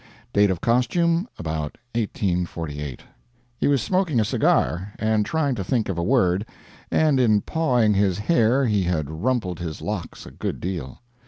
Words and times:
Date 0.33 0.49
of 0.49 0.61
costume 0.61 1.27
about 1.37 1.77
1848. 1.93 3.01
He 3.59 3.67
was 3.67 3.83
smoking 3.83 4.19
a 4.19 4.25
cigar, 4.25 4.93
and 4.97 5.27
trying 5.27 5.53
to 5.53 5.63
think 5.63 5.89
of 5.89 5.97
a 5.99 6.03
word, 6.03 6.43
and 6.89 7.19
in 7.19 7.41
pawing 7.41 7.93
his 7.93 8.17
hair 8.17 8.65
he 8.65 8.81
had 8.85 9.11
rumpled 9.11 9.59
his 9.59 9.79
locks 9.79 10.25
a 10.25 10.31
good 10.31 10.59
deal. 10.59 11.03